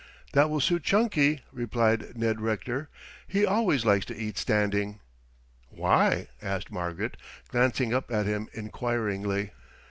[0.33, 2.89] "That will suit Chunky," replied Ned Rector.
[3.27, 4.99] "He always likes to eat standing."
[5.69, 7.17] "Why?" asked Margaret,
[7.49, 9.51] glancing up at him inquiringly.